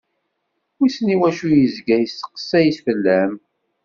[0.77, 3.33] Wissen i wacu i yezga yesteqsay-s fell-am.